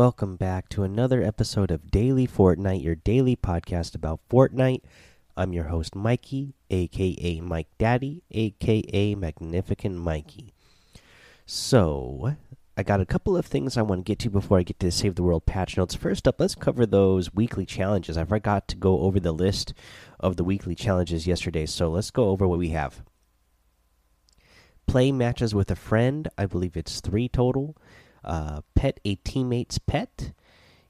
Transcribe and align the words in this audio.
Welcome 0.00 0.36
back 0.36 0.70
to 0.70 0.82
another 0.82 1.22
episode 1.22 1.70
of 1.70 1.90
Daily 1.90 2.26
Fortnite, 2.26 2.82
your 2.82 2.94
daily 2.94 3.36
podcast 3.36 3.94
about 3.94 4.26
Fortnite. 4.30 4.80
I'm 5.36 5.52
your 5.52 5.64
host, 5.64 5.94
Mikey, 5.94 6.54
aka 6.70 7.40
Mike 7.40 7.68
Daddy, 7.76 8.22
aka 8.30 9.14
Magnificent 9.14 9.96
Mikey. 9.96 10.54
So, 11.44 12.34
I 12.78 12.82
got 12.82 13.02
a 13.02 13.04
couple 13.04 13.36
of 13.36 13.44
things 13.44 13.76
I 13.76 13.82
want 13.82 14.06
to 14.06 14.10
get 14.10 14.18
to 14.20 14.30
before 14.30 14.58
I 14.58 14.62
get 14.62 14.80
to 14.80 14.90
Save 14.90 15.16
the 15.16 15.22
World 15.22 15.44
patch 15.44 15.76
notes. 15.76 15.94
First 15.96 16.26
up, 16.26 16.40
let's 16.40 16.54
cover 16.54 16.86
those 16.86 17.34
weekly 17.34 17.66
challenges. 17.66 18.16
I 18.16 18.24
forgot 18.24 18.68
to 18.68 18.76
go 18.76 19.00
over 19.00 19.20
the 19.20 19.32
list 19.32 19.74
of 20.18 20.36
the 20.36 20.44
weekly 20.44 20.74
challenges 20.74 21.26
yesterday, 21.26 21.66
so 21.66 21.90
let's 21.90 22.10
go 22.10 22.30
over 22.30 22.48
what 22.48 22.58
we 22.58 22.70
have. 22.70 23.02
Play 24.86 25.12
matches 25.12 25.54
with 25.54 25.70
a 25.70 25.76
friend, 25.76 26.26
I 26.38 26.46
believe 26.46 26.74
it's 26.74 27.02
three 27.02 27.28
total. 27.28 27.76
Uh, 28.24 28.60
pet 28.74 29.00
a 29.04 29.16
teammate's 29.16 29.78
pet. 29.78 30.32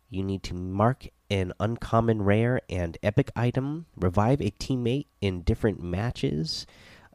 You 0.09 0.23
need 0.25 0.43
to 0.45 0.55
mark 0.55 1.09
an 1.31 1.53
uncommon 1.61 2.23
rare 2.23 2.61
and 2.69 2.99
epic 3.03 3.31
item. 3.37 3.87
Revive 3.97 4.41
a 4.41 4.51
teammate 4.51 5.07
in 5.21 5.43
different 5.43 5.83
matches. 5.83 6.67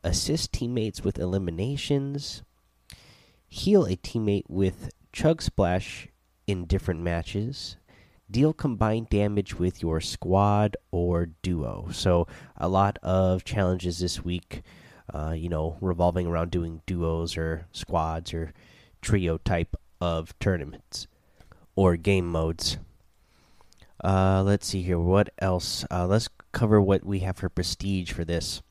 Assist 0.03 0.53
teammates 0.53 1.03
with 1.03 1.19
eliminations. 1.19 2.43
Heal 3.47 3.85
a 3.85 3.97
teammate 3.97 4.45
with 4.47 4.89
Chug 5.11 5.41
Splash 5.41 6.07
in 6.47 6.65
different 6.65 7.01
matches. 7.01 7.77
Deal 8.31 8.53
combined 8.53 9.09
damage 9.09 9.59
with 9.59 9.81
your 9.81 10.01
squad 10.01 10.77
or 10.91 11.27
duo. 11.41 11.89
So, 11.91 12.27
a 12.57 12.67
lot 12.67 12.97
of 13.03 13.43
challenges 13.43 13.99
this 13.99 14.23
week, 14.23 14.63
uh, 15.13 15.35
you 15.37 15.47
know, 15.47 15.77
revolving 15.79 16.25
around 16.25 16.49
doing 16.49 16.81
duos 16.87 17.37
or 17.37 17.67
squads 17.71 18.33
or 18.33 18.53
trio 19.01 19.37
type 19.37 19.75
of 20.05 20.37
tournaments 20.39 21.07
or 21.75 21.97
game 21.97 22.27
modes. 22.27 22.77
Uh, 24.03 24.43
let's 24.45 24.67
see 24.67 24.83
here. 24.83 24.99
What 24.99 25.31
else? 25.39 25.83
Uh, 25.89 26.05
let's 26.05 26.29
cover 26.51 26.79
what 26.79 27.03
we 27.03 27.19
have 27.19 27.37
for 27.37 27.49
prestige 27.49 28.11
for 28.11 28.23
this. 28.23 28.61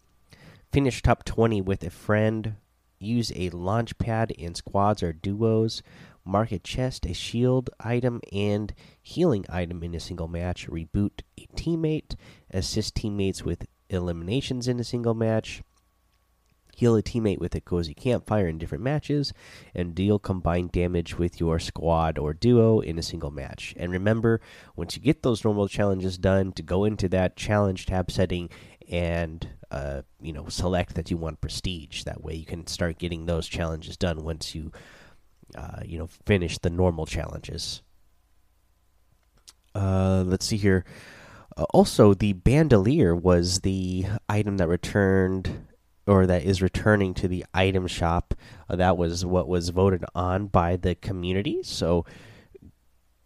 Finish 0.73 1.03
top 1.03 1.25
20 1.25 1.61
with 1.61 1.83
a 1.83 1.91
friend. 1.91 2.55
Use 3.01 3.33
a 3.35 3.51
launch 3.51 3.99
pad 3.99 4.31
in 4.31 4.55
squads 4.55 5.03
or 5.03 5.13
duos. 5.13 5.83
Mark 6.25 6.53
a 6.53 6.61
chest, 6.61 7.05
a 7.05 7.13
shield 7.13 7.69
item, 7.81 8.21
and 8.33 8.73
healing 9.03 9.45
item 9.49 9.83
in 9.83 9.95
a 9.95 10.01
single 10.01 10.29
match. 10.29 10.69
Reboot 10.69 11.23
a 11.37 11.47
teammate. 11.57 12.15
Assist 12.53 12.95
teammates 12.95 13.45
with 13.45 13.67
eliminations 13.91 14.69
in 14.69 14.79
a 14.79 14.85
single 14.85 15.15
match 15.15 15.63
heal 16.79 16.97
a 16.97 17.03
teammate 17.03 17.39
with 17.39 17.55
a 17.55 17.61
cozy 17.61 17.95
campfire 17.95 18.47
in 18.47 18.59
different 18.59 18.85
matches, 18.85 19.33
and 19.75 19.95
deal 19.95 20.19
combined 20.19 20.73
damage 20.73 21.19
with 21.19 21.41
your 21.41 21.59
squad 21.59 22.19
or 22.19 22.33
duo 22.33 22.81
in 22.81 22.99
a 22.99 23.03
single 23.03 23.31
match. 23.31 23.75
And 23.77 23.93
remember, 23.93 24.41
once 24.77 24.97
you 24.97 25.03
get 25.03 25.23
those 25.23 25.45
normal 25.45 25.69
challenges 25.69 26.19
done, 26.19 26.53
to 26.53 26.63
go 26.63 26.85
into 26.85 27.09
that 27.09 27.37
challenge 27.37 27.87
tab 27.87 28.11
setting 28.11 28.51
and 28.91 29.49
uh, 29.71 30.03
you 30.21 30.33
know 30.33 30.49
select 30.49 30.95
that 30.95 31.11
you 31.11 31.17
want 31.17 31.41
prestige. 31.41 32.05
That 32.05 32.23
way, 32.23 32.35
you 32.35 32.47
can 32.47 32.67
start 32.67 32.99
getting 32.99 33.27
those 33.27 33.49
challenges 33.49 33.97
done 33.97 34.25
once 34.25 34.55
you 34.55 34.73
uh, 35.57 35.81
you 35.85 35.99
know 35.99 36.09
finish 36.27 36.59
the 36.59 36.71
normal 36.71 37.07
challenges. 37.07 37.83
Uh, 39.75 40.23
let's 40.27 40.47
see 40.47 40.57
here. 40.57 40.85
Uh, 41.57 41.65
also, 41.75 42.15
the 42.15 42.33
bandolier 42.33 43.15
was 43.15 43.61
the 43.61 44.07
item 44.29 44.57
that 44.59 44.69
returned 44.69 45.67
or 46.07 46.27
that 46.27 46.45
is 46.45 46.63
returning 46.63 47.15
to 47.15 47.29
the 47.29 47.45
item 47.55 47.87
shop. 47.87 48.35
Uh, 48.69 48.77
that 48.77 48.97
was 48.97 49.25
what 49.25 49.49
was 49.49 49.71
voted 49.71 50.05
on 50.15 50.47
by 50.47 50.77
the 50.77 50.95
community. 50.95 51.63
So 51.63 52.05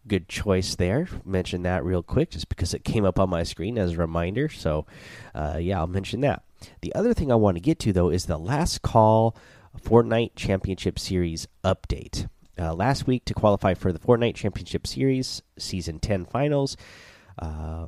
good 0.07 0.27
choice 0.27 0.75
there. 0.75 1.07
Mention 1.25 1.63
that 1.63 1.83
real 1.83 2.03
quick 2.03 2.31
just 2.31 2.49
because 2.49 2.73
it 2.73 2.83
came 2.83 3.05
up 3.05 3.19
on 3.19 3.29
my 3.29 3.43
screen 3.43 3.77
as 3.77 3.93
a 3.93 3.97
reminder. 3.97 4.49
So 4.49 4.85
uh, 5.35 5.57
yeah, 5.59 5.79
I'll 5.79 5.87
mention 5.87 6.21
that. 6.21 6.43
The 6.81 6.93
other 6.95 7.13
thing 7.13 7.31
I 7.31 7.35
want 7.35 7.55
to 7.55 7.61
get 7.61 7.79
to 7.79 7.93
though 7.93 8.09
is 8.09 8.25
the 8.25 8.37
last 8.37 8.81
call 8.81 9.37
Fortnite 9.81 10.35
Championship 10.35 10.99
Series 10.99 11.47
update. 11.63 12.27
Uh, 12.57 12.73
last 12.73 13.07
week 13.07 13.23
to 13.23 13.33
qualify 13.33 13.73
for 13.73 13.93
the 13.93 13.99
Fortnite 13.99 14.35
Championship 14.35 14.85
Series 14.85 15.41
Season 15.57 15.97
10 15.99 16.25
Finals. 16.25 16.75
Uh, 17.37 17.87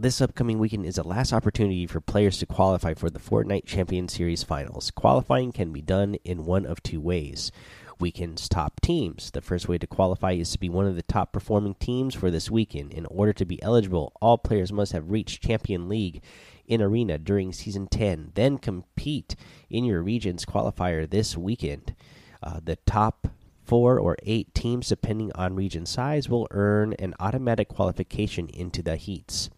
this 0.00 0.20
upcoming 0.20 0.60
weekend 0.60 0.86
is 0.86 0.94
the 0.94 1.02
last 1.02 1.32
opportunity 1.32 1.84
for 1.84 2.00
players 2.00 2.38
to 2.38 2.46
qualify 2.46 2.94
for 2.94 3.10
the 3.10 3.18
Fortnite 3.18 3.66
Champion 3.66 4.06
Series 4.06 4.44
finals. 4.44 4.92
Qualifying 4.92 5.50
can 5.50 5.72
be 5.72 5.82
done 5.82 6.14
in 6.24 6.44
one 6.44 6.64
of 6.64 6.80
two 6.84 7.00
ways. 7.00 7.50
Weekend's 7.98 8.48
top 8.48 8.80
teams. 8.80 9.32
The 9.32 9.40
first 9.40 9.68
way 9.68 9.76
to 9.76 9.88
qualify 9.88 10.32
is 10.32 10.52
to 10.52 10.60
be 10.60 10.68
one 10.68 10.86
of 10.86 10.94
the 10.94 11.02
top 11.02 11.32
performing 11.32 11.74
teams 11.74 12.14
for 12.14 12.30
this 12.30 12.48
weekend. 12.48 12.92
In 12.92 13.06
order 13.06 13.32
to 13.32 13.44
be 13.44 13.60
eligible, 13.60 14.12
all 14.22 14.38
players 14.38 14.72
must 14.72 14.92
have 14.92 15.10
reached 15.10 15.42
Champion 15.42 15.88
League 15.88 16.22
in 16.68 16.80
Arena 16.80 17.18
during 17.18 17.52
Season 17.52 17.88
10, 17.88 18.32
then 18.34 18.58
compete 18.58 19.34
in 19.68 19.84
your 19.84 20.00
region's 20.00 20.44
qualifier 20.44 21.10
this 21.10 21.36
weekend. 21.36 21.96
Uh, 22.40 22.60
the 22.62 22.76
top 22.86 23.26
four 23.64 23.98
or 23.98 24.16
eight 24.22 24.54
teams, 24.54 24.88
depending 24.88 25.32
on 25.34 25.56
region 25.56 25.84
size, 25.84 26.28
will 26.28 26.46
earn 26.52 26.92
an 27.00 27.14
automatic 27.18 27.68
qualification 27.68 28.48
into 28.48 28.80
the 28.80 28.94
heats. 28.94 29.50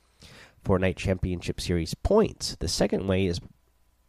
Fortnite 0.65 0.97
Championship 0.97 1.61
Series 1.61 1.95
points. 1.95 2.57
The 2.57 2.69
second 2.69 3.07
way 3.07 3.27
is 3.27 3.41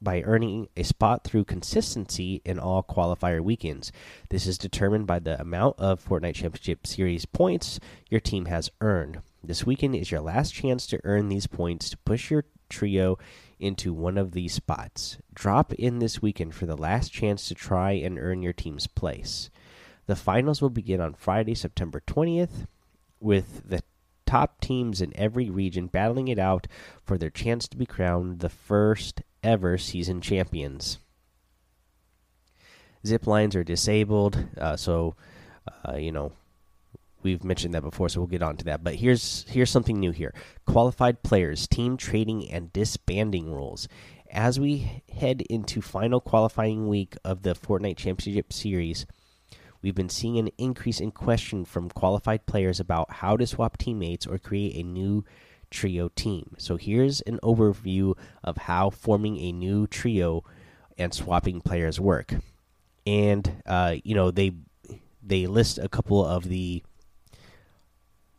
by 0.01 0.21
earning 0.23 0.67
a 0.75 0.83
spot 0.83 1.23
through 1.23 1.45
consistency 1.45 2.41
in 2.43 2.59
all 2.59 2.83
qualifier 2.83 3.41
weekends. 3.41 3.91
This 4.29 4.47
is 4.47 4.57
determined 4.57 5.05
by 5.05 5.19
the 5.19 5.39
amount 5.39 5.79
of 5.79 6.03
Fortnite 6.03 6.35
Championship 6.35 6.87
Series 6.87 7.25
points 7.25 7.79
your 8.09 8.19
team 8.19 8.45
has 8.45 8.71
earned. 8.81 9.21
This 9.43 9.65
weekend 9.65 9.95
is 9.95 10.11
your 10.11 10.21
last 10.21 10.53
chance 10.53 10.87
to 10.87 10.99
earn 11.03 11.29
these 11.29 11.47
points 11.47 11.89
to 11.89 11.97
push 11.97 12.31
your 12.31 12.45
trio 12.69 13.17
into 13.59 13.93
one 13.93 14.17
of 14.17 14.31
these 14.31 14.53
spots. 14.53 15.17
Drop 15.33 15.71
in 15.73 15.99
this 15.99 16.21
weekend 16.21 16.55
for 16.55 16.65
the 16.65 16.77
last 16.77 17.11
chance 17.11 17.47
to 17.47 17.55
try 17.55 17.91
and 17.91 18.17
earn 18.17 18.41
your 18.41 18.53
team's 18.53 18.87
place. 18.87 19.49
The 20.07 20.15
finals 20.15 20.61
will 20.61 20.69
begin 20.71 20.99
on 20.99 21.13
Friday, 21.13 21.53
September 21.53 22.01
20th, 22.05 22.65
with 23.19 23.61
the 23.69 23.83
top 24.31 24.61
teams 24.61 25.01
in 25.01 25.11
every 25.13 25.49
region 25.49 25.87
battling 25.87 26.29
it 26.29 26.39
out 26.39 26.65
for 27.03 27.17
their 27.17 27.29
chance 27.29 27.67
to 27.67 27.75
be 27.75 27.85
crowned 27.85 28.39
the 28.39 28.47
first 28.47 29.21
ever 29.43 29.77
season 29.77 30.21
champions. 30.21 30.99
Zip 33.05 33.27
lines 33.27 33.57
are 33.57 33.63
disabled, 33.65 34.45
uh, 34.57 34.77
so 34.77 35.15
uh, 35.85 35.97
you 35.97 36.13
know 36.13 36.31
we've 37.23 37.43
mentioned 37.43 37.73
that 37.73 37.81
before, 37.81 38.07
so 38.07 38.21
we'll 38.21 38.27
get 38.27 38.41
on 38.41 38.55
to 38.55 38.63
that. 38.65 38.85
But 38.85 38.95
here's 38.95 39.45
here's 39.49 39.69
something 39.69 39.99
new 39.99 40.11
here: 40.11 40.33
qualified 40.65 41.23
players, 41.23 41.67
team 41.67 41.97
trading, 41.97 42.49
and 42.49 42.71
disbanding 42.71 43.51
rules. 43.51 43.89
As 44.31 44.61
we 44.61 45.03
head 45.13 45.41
into 45.49 45.81
final 45.81 46.21
qualifying 46.21 46.87
week 46.87 47.17
of 47.25 47.41
the 47.41 47.53
Fortnite 47.53 47.97
Championship 47.97 48.53
Series 48.53 49.05
we've 49.81 49.95
been 49.95 50.09
seeing 50.09 50.37
an 50.37 50.49
increase 50.57 50.99
in 50.99 51.11
question 51.11 51.65
from 51.65 51.89
qualified 51.89 52.45
players 52.45 52.79
about 52.79 53.11
how 53.11 53.37
to 53.37 53.47
swap 53.47 53.77
teammates 53.77 54.27
or 54.27 54.37
create 54.37 54.75
a 54.75 54.83
new 54.83 55.23
trio 55.69 56.09
team. 56.09 56.55
So 56.57 56.77
here's 56.77 57.21
an 57.21 57.39
overview 57.41 58.17
of 58.43 58.57
how 58.57 58.89
forming 58.89 59.37
a 59.37 59.51
new 59.51 59.87
trio 59.87 60.43
and 60.97 61.13
swapping 61.13 61.61
players 61.61 61.99
work. 61.99 62.35
And 63.05 63.63
uh, 63.65 63.95
you 64.03 64.13
know 64.13 64.29
they 64.29 64.51
they 65.23 65.47
list 65.47 65.79
a 65.79 65.89
couple 65.89 66.23
of 66.25 66.43
the 66.43 66.83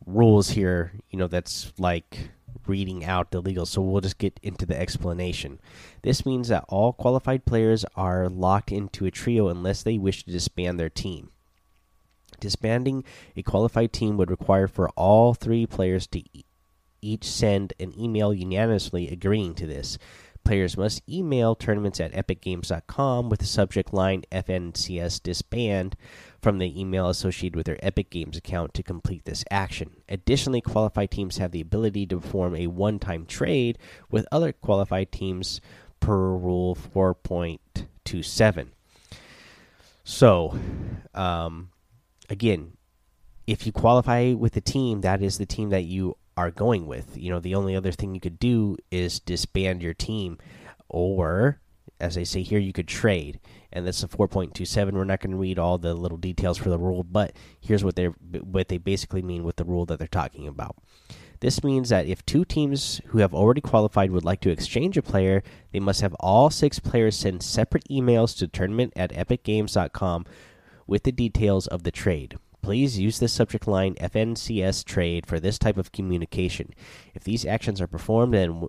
rules 0.05 0.49
here. 0.49 0.93
You 1.09 1.19
know 1.19 1.27
that's 1.27 1.73
like 1.77 2.29
reading 2.67 3.05
out 3.05 3.31
the 3.31 3.41
legal. 3.41 3.65
So 3.65 3.81
we'll 3.81 4.01
just 4.01 4.17
get 4.17 4.39
into 4.43 4.65
the 4.65 4.79
explanation. 4.79 5.59
This 6.01 6.25
means 6.25 6.47
that 6.47 6.65
all 6.69 6.93
qualified 6.93 7.45
players 7.45 7.85
are 7.95 8.29
locked 8.29 8.71
into 8.71 9.05
a 9.05 9.11
trio 9.11 9.47
unless 9.47 9.83
they 9.83 9.97
wish 9.97 10.23
to 10.23 10.31
disband 10.31 10.79
their 10.79 10.89
team. 10.89 11.29
Disbanding 12.39 13.03
a 13.35 13.43
qualified 13.43 13.93
team 13.93 14.17
would 14.17 14.31
require 14.31 14.67
for 14.67 14.89
all 14.89 15.33
three 15.33 15.65
players 15.65 16.07
to 16.07 16.23
each 17.01 17.25
send 17.25 17.73
an 17.79 17.97
email 17.99 18.33
unanimously 18.33 19.09
agreeing 19.09 19.53
to 19.55 19.67
this. 19.67 19.97
Players 20.43 20.75
must 20.75 21.07
email 21.07 21.55
tournaments 21.55 22.01
at 22.01 22.11
epicgames.com 22.11 23.29
with 23.29 23.39
the 23.39 23.45
subject 23.45 23.93
line 23.93 24.23
FNCS 24.31 25.23
disband 25.23 25.95
from 26.43 26.57
the 26.57 26.79
email 26.79 27.07
associated 27.07 27.55
with 27.55 27.65
their 27.65 27.83
Epic 27.83 28.09
Games 28.09 28.35
account 28.35 28.73
to 28.73 28.83
complete 28.83 29.23
this 29.23 29.45
action. 29.49 29.95
Additionally, 30.09 30.59
qualified 30.59 31.09
teams 31.09 31.37
have 31.37 31.51
the 31.51 31.61
ability 31.61 32.05
to 32.07 32.19
perform 32.19 32.53
a 32.55 32.67
one 32.67 32.99
time 32.99 33.25
trade 33.25 33.79
with 34.11 34.27
other 34.29 34.51
qualified 34.51 35.11
teams 35.11 35.61
per 36.01 36.35
Rule 36.35 36.75
4.27. 36.75 38.67
So, 40.03 40.59
um, 41.15 41.69
again, 42.29 42.73
if 43.47 43.65
you 43.65 43.71
qualify 43.71 44.33
with 44.33 44.51
the 44.51 44.61
team, 44.61 44.99
that 45.01 45.21
is 45.21 45.37
the 45.37 45.45
team 45.45 45.69
that 45.69 45.85
you 45.85 46.17
are 46.35 46.51
going 46.51 46.87
with. 46.87 47.17
You 47.17 47.29
know, 47.29 47.39
the 47.39 47.55
only 47.55 47.73
other 47.73 47.93
thing 47.93 48.13
you 48.13 48.19
could 48.19 48.39
do 48.39 48.75
is 48.91 49.21
disband 49.21 49.81
your 49.81 49.93
team, 49.93 50.39
or 50.89 51.61
as 52.03 52.15
they 52.15 52.25
say 52.25 52.41
here, 52.41 52.59
you 52.59 52.73
could 52.73 52.87
trade, 52.87 53.39
and 53.71 53.87
this 53.87 53.99
is 53.99 54.03
a 54.03 54.07
4.27. 54.09 54.91
We're 54.91 55.05
not 55.05 55.21
going 55.21 55.31
to 55.31 55.37
read 55.37 55.57
all 55.57 55.77
the 55.77 55.93
little 55.93 56.17
details 56.17 56.57
for 56.57 56.69
the 56.69 56.77
rule, 56.77 57.03
but 57.03 57.33
here's 57.61 57.83
what 57.83 57.95
they 57.95 58.07
what 58.07 58.67
they 58.67 58.77
basically 58.77 59.21
mean 59.21 59.43
with 59.43 59.55
the 59.55 59.63
rule 59.63 59.85
that 59.85 59.99
they're 59.99 60.07
talking 60.07 60.47
about. 60.47 60.75
This 61.39 61.63
means 61.63 61.89
that 61.89 62.05
if 62.05 62.25
two 62.25 62.43
teams 62.45 63.01
who 63.07 63.19
have 63.19 63.33
already 63.33 63.61
qualified 63.61 64.11
would 64.11 64.25
like 64.25 64.41
to 64.41 64.49
exchange 64.49 64.97
a 64.97 65.01
player, 65.01 65.43
they 65.71 65.79
must 65.79 66.01
have 66.01 66.13
all 66.19 66.49
six 66.49 66.79
players 66.79 67.15
send 67.15 67.41
separate 67.41 67.85
emails 67.89 68.37
to 68.37 68.47
tournament 68.47 68.93
at 68.95 69.11
epicgames.com 69.11 70.25
with 70.85 71.03
the 71.03 71.11
details 71.11 71.67
of 71.67 71.83
the 71.83 71.91
trade. 71.91 72.37
Please 72.61 72.99
use 72.99 73.19
the 73.19 73.27
subject 73.27 73.67
line 73.67 73.95
FNCS 73.95 74.85
trade 74.85 75.25
for 75.25 75.39
this 75.39 75.57
type 75.57 75.77
of 75.77 75.91
communication. 75.91 76.73
If 77.13 77.23
these 77.23 77.45
actions 77.45 77.81
are 77.81 77.87
performed, 77.87 78.33
then 78.33 78.67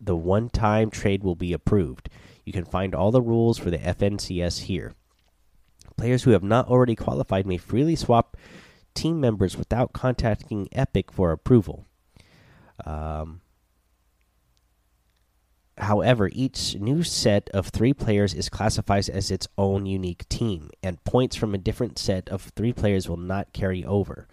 the 0.00 0.16
one 0.16 0.48
time 0.48 0.90
trade 0.90 1.22
will 1.22 1.36
be 1.36 1.52
approved. 1.52 2.08
You 2.44 2.52
can 2.52 2.64
find 2.64 2.94
all 2.94 3.10
the 3.10 3.22
rules 3.22 3.58
for 3.58 3.70
the 3.70 3.78
FNCS 3.78 4.62
here. 4.62 4.94
Players 5.96 6.24
who 6.24 6.30
have 6.30 6.42
not 6.42 6.68
already 6.68 6.96
qualified 6.96 7.46
may 7.46 7.58
freely 7.58 7.96
swap 7.96 8.36
team 8.94 9.20
members 9.20 9.56
without 9.56 9.92
contacting 9.92 10.68
Epic 10.72 11.12
for 11.12 11.30
approval. 11.32 11.86
Um, 12.84 13.42
However, 15.78 16.28
each 16.32 16.76
new 16.76 17.02
set 17.02 17.48
of 17.50 17.68
three 17.68 17.94
players 17.94 18.34
is 18.34 18.50
classified 18.50 19.08
as 19.08 19.30
its 19.30 19.48
own 19.56 19.86
unique 19.86 20.28
team, 20.28 20.70
and 20.82 21.02
points 21.04 21.34
from 21.34 21.54
a 21.54 21.58
different 21.58 21.98
set 21.98 22.28
of 22.28 22.52
three 22.54 22.72
players 22.72 23.08
will 23.08 23.16
not 23.16 23.52
carry 23.52 23.84
over. 23.84 24.28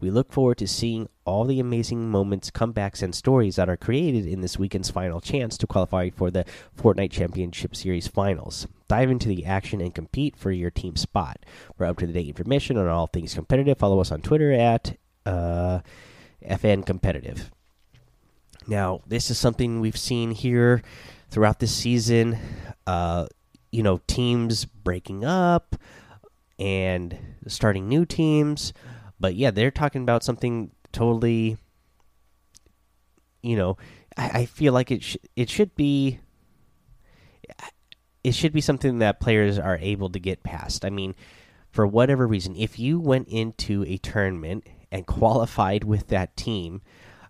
We 0.00 0.10
look 0.10 0.32
forward 0.32 0.58
to 0.58 0.66
seeing 0.66 1.08
all 1.30 1.44
the 1.44 1.60
amazing 1.60 2.10
moments, 2.10 2.50
comebacks, 2.50 3.02
and 3.02 3.14
stories 3.14 3.56
that 3.56 3.68
are 3.68 3.76
created 3.76 4.26
in 4.26 4.40
this 4.40 4.58
weekend's 4.58 4.90
final 4.90 5.20
chance 5.20 5.56
to 5.56 5.66
qualify 5.66 6.10
for 6.10 6.30
the 6.30 6.44
Fortnite 6.76 7.12
Championship 7.12 7.76
Series 7.76 8.08
finals. 8.08 8.66
Dive 8.88 9.10
into 9.10 9.28
the 9.28 9.46
action 9.46 9.80
and 9.80 9.94
compete 9.94 10.36
for 10.36 10.50
your 10.50 10.70
team 10.70 10.96
spot. 10.96 11.38
For 11.76 11.86
up 11.86 11.98
to 11.98 12.06
the 12.06 12.12
date 12.12 12.26
information 12.26 12.76
on 12.76 12.88
all 12.88 13.06
things 13.06 13.34
competitive, 13.34 13.78
follow 13.78 14.00
us 14.00 14.10
on 14.10 14.20
Twitter 14.20 14.52
at 14.52 14.96
uh, 15.24 15.80
FN 16.44 16.84
Competitive. 16.84 17.50
Now, 18.66 19.00
this 19.06 19.30
is 19.30 19.38
something 19.38 19.80
we've 19.80 19.96
seen 19.96 20.32
here 20.32 20.82
throughout 21.30 21.60
this 21.60 21.74
season. 21.74 22.38
Uh, 22.86 23.26
you 23.70 23.82
know, 23.82 24.00
teams 24.06 24.64
breaking 24.64 25.24
up 25.24 25.76
and 26.58 27.16
starting 27.46 27.88
new 27.88 28.04
teams. 28.04 28.72
But 29.18 29.34
yeah, 29.34 29.50
they're 29.50 29.70
talking 29.70 30.02
about 30.02 30.24
something 30.24 30.72
totally. 30.92 31.56
You 33.42 33.56
know, 33.56 33.76
I, 34.16 34.30
I 34.40 34.44
feel 34.46 34.72
like 34.72 34.90
it 34.90 35.02
sh 35.02 35.16
it 35.36 35.48
should 35.50 35.74
be. 35.74 36.20
It 38.22 38.34
should 38.34 38.52
be 38.52 38.60
something 38.60 38.98
that 38.98 39.18
players 39.18 39.58
are 39.58 39.78
able 39.80 40.10
to 40.10 40.18
get 40.18 40.42
past. 40.42 40.84
I 40.84 40.90
mean, 40.90 41.14
for 41.70 41.86
whatever 41.86 42.26
reason, 42.26 42.54
if 42.54 42.78
you 42.78 43.00
went 43.00 43.28
into 43.28 43.82
a 43.84 43.96
tournament 43.96 44.66
and 44.92 45.06
qualified 45.06 45.84
with 45.84 46.08
that 46.08 46.36
team, 46.36 46.82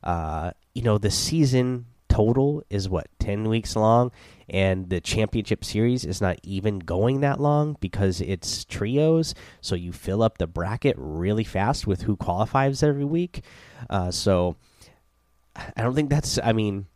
uh, 0.03 0.51
you 0.75 0.83
know, 0.83 0.99
the 0.99 1.11
season 1.11 1.87
total 2.11 2.63
is 2.69 2.89
what 2.89 3.07
10 3.21 3.49
weeks 3.49 3.75
long? 3.75 4.13
And 4.49 4.91
the 4.91 5.01
championship 5.01 5.65
series 5.65 6.05
is 6.05 6.21
not 6.21 6.39
even 6.43 6.81
going 6.81 7.21
that 7.21 7.41
long 7.41 7.77
because 7.81 8.21
it's 8.21 8.65
trios. 8.67 9.35
So 9.63 9.75
you 9.75 9.93
fill 9.93 10.23
up 10.23 10.37
the 10.37 10.47
bracket 10.47 10.97
really 10.99 11.45
fast 11.45 11.87
with 11.87 12.03
who 12.03 12.17
qualifies 12.17 12.83
every 12.83 13.05
week. 13.05 13.43
Uh, 13.89 14.11
so 14.11 14.57
i 15.57 15.83
don't 15.83 15.97
think 15.97 16.09
that's 16.09 16.39
i 16.45 16.53
mean 16.53 16.87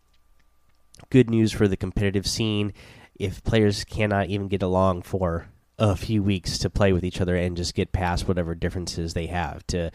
good 1.11 1.31
news 1.31 1.53
for 1.53 1.69
the 1.69 1.77
competitive 1.77 2.27
scene. 2.27 2.73
If 3.17 3.43
players 3.45 3.85
cannot 3.85 4.29
even 4.29 4.49
get 4.49 4.63
along 4.63 5.03
for 5.03 5.49
a 5.79 5.97
few 5.97 6.23
weeks 6.23 6.59
to 6.59 6.71
play 6.71 6.93
with 6.93 7.05
each 7.05 7.21
other 7.21 7.35
and 7.37 7.57
just 7.57 7.75
get 7.75 7.93
past 7.93 8.29
whatever 8.29 8.55
differences 8.55 9.13
they 9.15 9.27
have 9.27 9.67
to 9.67 9.91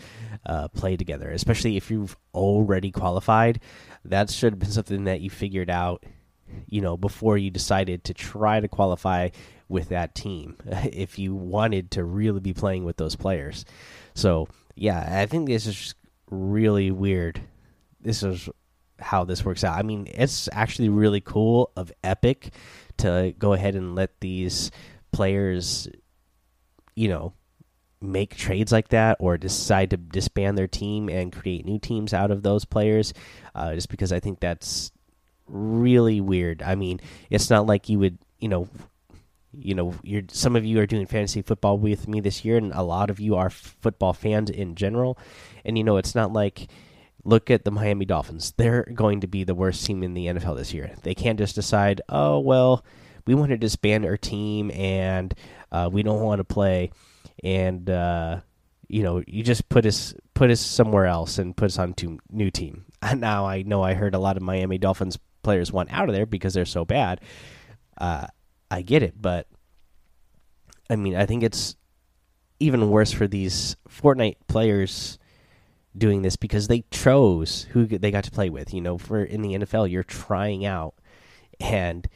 uh, 0.46 0.68
play 0.70 0.98
together. 0.98 1.30
Especially 1.32 1.78
if 1.78 1.90
you've 1.90 2.18
already 2.34 2.92
qualified, 2.92 3.62
that 4.06 4.30
should 4.30 4.54
have 4.54 4.60
been 4.60 4.72
something 4.72 5.06
that 5.06 5.22
you 5.22 5.30
figured 5.30 5.70
out, 5.70 6.06
you 6.68 6.82
know, 6.82 6.98
before 6.98 7.38
you 7.38 7.50
decided 7.52 8.04
to 8.06 8.14
try 8.14 8.60
to 8.60 8.68
qualify 8.68 9.30
with 9.68 9.90
that 9.90 10.16
team. 10.16 10.58
If 10.92 11.20
you 11.20 11.36
wanted 11.36 11.92
to 11.92 12.04
really 12.04 12.40
be 12.40 12.54
playing 12.54 12.86
with 12.86 12.98
those 12.98 13.16
players, 13.16 13.66
so 14.14 14.48
yeah, 14.76 15.22
I 15.22 15.26
think 15.26 15.48
this 15.48 15.68
is 15.68 15.96
really 16.32 16.92
weird. 16.92 17.42
This 18.02 18.24
is 18.24 18.50
how 19.00 19.24
this 19.24 19.44
works 19.44 19.64
out. 19.64 19.78
I 19.78 19.84
mean, 19.84 20.08
it's 20.10 20.50
actually 20.52 20.90
really 20.90 21.22
cool 21.22 21.72
of 21.76 21.92
Epic 22.04 22.54
to 22.98 23.34
go 23.38 23.54
ahead 23.54 23.76
and 23.76 23.96
let 23.96 24.20
these 24.20 24.72
players, 25.12 25.88
you 26.96 27.08
know, 27.08 27.34
make 28.02 28.36
trades 28.36 28.72
like 28.72 28.90
that 28.90 29.18
or 29.20 29.38
decide 29.38 29.90
to 29.90 29.98
disband 29.98 30.58
their 30.58 30.68
team 30.68 31.10
and 31.10 31.34
create 31.34 31.66
new 31.66 31.80
teams 31.80 32.14
out 32.14 32.32
of 32.32 32.44
those 32.44 32.66
players, 32.66 33.14
uh, 33.56 33.74
just 33.74 33.90
because 33.90 34.12
I 34.12 34.20
think 34.20 34.40
that's 34.40 34.92
really 35.48 36.22
weird. 36.22 36.62
I 36.62 36.76
mean, 36.76 37.00
it's 37.30 37.50
not 37.50 37.66
like 37.66 37.90
you 37.90 38.00
would, 38.00 38.18
you 38.40 38.48
know, 38.48 38.70
you 39.52 39.74
know, 39.74 39.96
you're 40.04 40.24
some 40.30 40.56
of 40.56 40.64
you 40.64 40.80
are 40.80 40.86
doing 40.86 41.08
fantasy 41.08 41.42
football 41.42 41.78
with 41.78 42.08
me 42.08 42.20
this 42.20 42.46
year, 42.46 42.58
and 42.58 42.72
a 42.74 42.84
lot 42.84 43.10
of 43.10 43.20
you 43.20 43.36
are 43.36 43.50
football 43.50 44.14
fans 44.14 44.50
in 44.50 44.76
general. 44.76 45.18
And 45.66 45.78
you 45.78 45.84
know, 45.84 45.98
it's 45.98 46.16
not 46.16 46.32
like 46.32 46.68
look 47.26 47.50
at 47.52 47.66
the 47.66 47.72
Miami 47.72 48.06
Dolphins; 48.06 48.54
they're 48.58 48.84
going 48.94 49.22
to 49.22 49.28
be 49.28 49.44
the 49.44 49.56
worst 49.56 49.86
team 49.86 50.04
in 50.04 50.14
the 50.14 50.28
NFL 50.28 50.56
this 50.56 50.74
year. 50.74 50.92
They 51.02 51.16
can't 51.16 51.40
just 51.40 51.56
decide, 51.56 52.02
oh 52.10 52.40
well, 52.40 52.86
we 53.26 53.34
want 53.34 53.50
to 53.50 53.58
disband 53.58 54.06
our 54.06 54.18
team 54.18 54.72
and 54.72 55.34
uh, 55.72 55.90
we 55.92 56.04
don't 56.04 56.22
want 56.22 56.40
to 56.40 56.44
play, 56.44 56.92
and 57.44 57.90
uh, 57.90 58.42
you 58.88 59.04
know, 59.04 59.24
you 59.28 59.44
just 59.44 59.70
put 59.70 59.86
us 59.86 60.14
put 60.34 60.50
us 60.50 60.60
somewhere 60.60 61.06
else 61.06 61.38
and 61.38 61.56
put 61.56 61.66
us 61.66 61.80
on 61.80 61.94
to 61.96 62.20
new 62.32 62.52
team. 62.52 62.86
Now 63.16 63.46
I 63.46 63.62
know 63.62 63.82
I 63.82 63.94
heard 63.94 64.14
a 64.14 64.20
lot 64.20 64.36
of 64.36 64.44
Miami 64.44 64.78
Dolphins 64.78 65.18
players 65.42 65.72
want 65.72 65.92
out 65.92 66.10
of 66.10 66.16
there 66.16 66.26
because 66.26 66.54
they're 66.54 66.66
so 66.66 66.84
bad. 66.84 67.22
Uh, 67.98 68.28
I 68.70 68.82
get 68.82 69.04
it, 69.04 69.14
but 69.20 69.48
I 70.90 70.96
mean, 70.96 71.16
I 71.16 71.26
think 71.26 71.44
it's 71.44 71.76
even 72.60 72.90
worse 72.90 73.12
for 73.12 73.28
these 73.28 73.78
Fortnite 73.90 74.36
players 74.48 75.18
doing 75.98 76.22
this 76.22 76.36
because 76.36 76.68
they 76.68 76.84
chose 76.92 77.68
who 77.72 77.86
they 77.86 78.12
got 78.12 78.26
to 78.26 78.32
play 78.32 78.50
with. 78.50 78.74
You 78.74 78.82
know, 78.82 78.98
for 78.98 79.24
in 79.24 79.42
the 79.42 79.54
NFL, 79.54 79.90
you're 79.90 80.04
trying 80.04 80.66
out, 80.66 80.96
and 81.60 82.08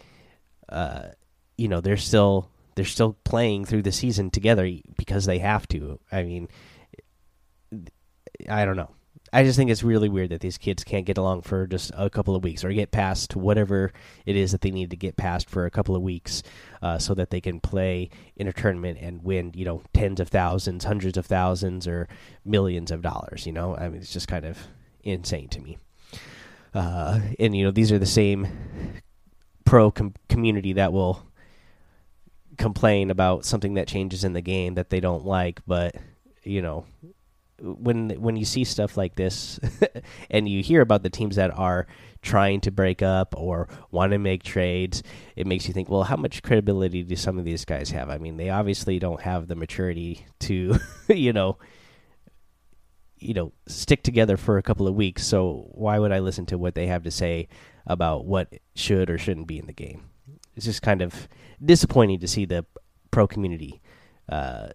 uh, 0.69 1.09
you 1.57 1.67
know 1.67 1.81
they're 1.81 1.97
still 1.97 2.49
they're 2.75 2.85
still 2.85 3.17
playing 3.23 3.65
through 3.65 3.83
the 3.83 3.91
season 3.91 4.29
together 4.29 4.69
because 4.97 5.25
they 5.25 5.39
have 5.39 5.67
to. 5.69 5.99
I 6.11 6.23
mean, 6.23 6.47
I 8.49 8.65
don't 8.65 8.77
know. 8.77 8.91
I 9.35 9.43
just 9.43 9.57
think 9.57 9.71
it's 9.71 9.83
really 9.83 10.09
weird 10.09 10.29
that 10.29 10.41
these 10.41 10.59
kids 10.59 10.83
can't 10.83 11.07
get 11.07 11.17
along 11.17 11.41
for 11.41 11.65
just 11.65 11.91
a 11.97 12.07
couple 12.07 12.35
of 12.35 12.43
weeks 12.43 12.63
or 12.63 12.71
get 12.71 12.91
past 12.91 13.35
whatever 13.35 13.91
it 14.27 14.35
is 14.35 14.51
that 14.51 14.61
they 14.61 14.69
need 14.69 14.91
to 14.91 14.95
get 14.95 15.17
past 15.17 15.49
for 15.49 15.65
a 15.65 15.71
couple 15.71 15.95
of 15.95 16.03
weeks 16.03 16.43
uh, 16.83 16.99
so 16.99 17.15
that 17.15 17.31
they 17.31 17.41
can 17.41 17.59
play 17.59 18.11
in 18.35 18.47
a 18.47 18.53
tournament 18.53 18.99
and 19.01 19.23
win, 19.23 19.51
you 19.55 19.65
know, 19.65 19.81
tens 19.91 20.19
of 20.19 20.29
thousands, 20.29 20.83
hundreds 20.83 21.17
of 21.17 21.25
thousands, 21.25 21.87
or 21.87 22.07
millions 22.45 22.91
of 22.91 23.01
dollars. 23.01 23.47
You 23.47 23.53
know, 23.53 23.75
I 23.75 23.89
mean, 23.89 24.01
it's 24.01 24.13
just 24.13 24.27
kind 24.27 24.45
of 24.45 24.67
insane 25.03 25.47
to 25.49 25.59
me. 25.59 25.79
Uh, 26.75 27.19
and, 27.39 27.55
you 27.55 27.65
know, 27.65 27.71
these 27.71 27.91
are 27.91 27.99
the 27.99 28.05
same 28.05 28.47
pro 29.65 29.89
com 29.89 30.13
community 30.29 30.73
that 30.73 30.93
will 30.93 31.25
complain 32.57 33.11
about 33.11 33.45
something 33.45 33.75
that 33.75 33.87
changes 33.87 34.23
in 34.23 34.33
the 34.33 34.41
game 34.41 34.75
that 34.75 34.89
they 34.89 34.99
don't 34.99 35.25
like 35.25 35.61
but 35.65 35.95
you 36.43 36.61
know 36.61 36.85
when 37.59 38.09
when 38.21 38.35
you 38.35 38.45
see 38.45 38.63
stuff 38.63 38.97
like 38.97 39.15
this 39.15 39.59
and 40.29 40.49
you 40.49 40.61
hear 40.61 40.81
about 40.81 41.03
the 41.03 41.09
teams 41.09 41.35
that 41.35 41.57
are 41.57 41.87
trying 42.21 42.59
to 42.59 42.71
break 42.71 43.01
up 43.01 43.33
or 43.37 43.67
want 43.91 44.11
to 44.11 44.17
make 44.17 44.43
trades 44.43 45.03
it 45.35 45.47
makes 45.47 45.67
you 45.67 45.73
think 45.73 45.89
well 45.89 46.03
how 46.03 46.15
much 46.15 46.43
credibility 46.43 47.03
do 47.03 47.15
some 47.15 47.37
of 47.37 47.45
these 47.45 47.65
guys 47.65 47.91
have 47.91 48.09
i 48.09 48.17
mean 48.17 48.37
they 48.37 48.49
obviously 48.49 48.99
don't 48.99 49.21
have 49.21 49.47
the 49.47 49.55
maturity 49.55 50.25
to 50.39 50.77
you 51.09 51.31
know 51.31 51.57
you 53.17 53.33
know 53.33 53.53
stick 53.67 54.03
together 54.03 54.35
for 54.35 54.57
a 54.57 54.63
couple 54.63 54.87
of 54.87 54.95
weeks 54.95 55.25
so 55.25 55.67
why 55.71 55.97
would 55.97 56.11
i 56.11 56.19
listen 56.19 56.45
to 56.45 56.57
what 56.57 56.75
they 56.75 56.87
have 56.87 57.03
to 57.03 57.11
say 57.11 57.47
about 57.85 58.25
what 58.25 58.53
should 58.75 59.09
or 59.09 59.17
shouldn't 59.17 59.47
be 59.47 59.59
in 59.59 59.67
the 59.67 59.73
game. 59.73 60.09
It's 60.55 60.65
just 60.65 60.81
kind 60.81 61.01
of 61.01 61.27
disappointing 61.63 62.19
to 62.19 62.27
see 62.27 62.45
the 62.45 62.65
pro 63.11 63.27
community 63.27 63.81
uh, 64.29 64.69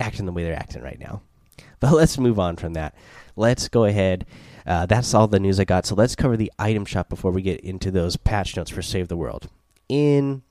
acting 0.00 0.26
the 0.26 0.32
way 0.32 0.44
they're 0.44 0.54
acting 0.54 0.82
right 0.82 0.98
now. 0.98 1.22
But 1.78 1.92
let's 1.92 2.16
move 2.16 2.38
on 2.40 2.56
from 2.56 2.72
that. 2.72 2.94
Let's 3.36 3.68
go 3.68 3.84
ahead. 3.84 4.24
Uh, 4.66 4.86
that's 4.86 5.12
all 5.12 5.26
the 5.26 5.38
news 5.38 5.60
I 5.60 5.64
got. 5.64 5.84
So 5.84 5.94
let's 5.94 6.16
cover 6.16 6.34
the 6.34 6.50
item 6.58 6.86
shop 6.86 7.10
before 7.10 7.32
we 7.32 7.42
get 7.42 7.60
into 7.60 7.90
those 7.90 8.16
patch 8.16 8.56
notes 8.56 8.70
for 8.70 8.80
Save 8.80 9.08
the 9.08 9.16
World. 9.16 9.50
In 9.86 10.42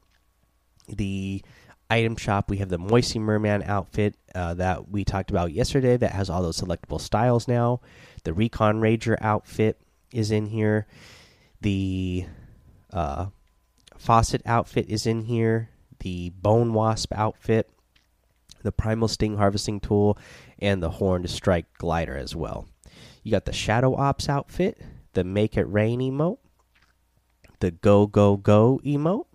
the 0.88 1.43
item 1.89 2.15
shop, 2.15 2.50
we 2.50 2.57
have 2.57 2.69
the 2.69 2.77
Moisty 2.77 3.17
Merman 3.17 3.63
outfit 3.63 4.15
uh, 4.36 4.53
that 4.55 4.89
we 4.89 5.03
talked 5.03 5.31
about 5.31 5.51
yesterday 5.51 5.98
that 5.98 6.12
has 6.12 6.29
all 6.29 6.43
those 6.43 6.62
selectable 6.62 7.01
styles 7.01 7.48
now. 7.48 7.81
The 8.24 8.34
Recon 8.34 8.79
Rager 8.79 9.17
outfit 9.19 9.81
is 10.12 10.31
in 10.31 10.45
here 10.45 10.86
the 11.62 12.25
uh, 12.93 13.27
Facet 14.06 14.44
outfit 14.46 14.86
is 14.88 15.08
in 15.08 15.24
here, 15.24 15.70
the 15.98 16.30
Bone 16.30 16.76
Wasp 16.76 17.12
outfit, 17.12 17.72
the 18.62 18.72
Primal 18.72 19.08
Sting 19.08 19.38
harvesting 19.38 19.80
tool, 19.80 20.16
and 20.60 20.84
the 20.84 20.92
Horned 20.92 21.28
Strike 21.28 21.66
glider 21.80 22.16
as 22.16 22.36
well. 22.36 22.68
You 23.24 23.32
got 23.32 23.46
the 23.46 23.52
Shadow 23.52 23.96
Ops 23.96 24.30
outfit, 24.30 24.80
the 25.14 25.24
Make 25.24 25.58
It 25.58 25.64
Rain 25.64 26.02
emote, 26.02 26.38
the 27.62 27.72
Go 27.72 28.06
Go 28.06 28.38
Go 28.38 28.80
emote, 28.86 29.26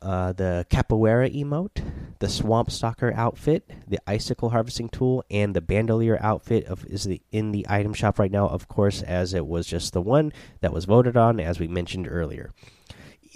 uh, 0.00 0.32
the 0.32 0.64
Capoeira 0.70 1.28
emote, 1.30 1.84
the 2.20 2.30
Swamp 2.30 2.70
Stalker 2.70 3.12
outfit, 3.14 3.70
the 3.86 3.98
Icicle 4.06 4.48
harvesting 4.48 4.88
tool, 4.88 5.22
and 5.30 5.54
the 5.54 5.60
Bandolier 5.60 6.18
outfit 6.22 6.64
of 6.64 6.86
is 6.86 7.04
the 7.04 7.20
in 7.32 7.52
the 7.52 7.66
item 7.68 7.92
shop 7.92 8.18
right 8.18 8.32
now. 8.32 8.48
Of 8.48 8.66
course, 8.66 9.02
as 9.02 9.34
it 9.34 9.46
was 9.46 9.66
just 9.66 9.92
the 9.92 10.00
one 10.00 10.32
that 10.62 10.72
was 10.72 10.86
voted 10.86 11.18
on, 11.18 11.38
as 11.38 11.60
we 11.60 11.68
mentioned 11.68 12.08
earlier. 12.10 12.54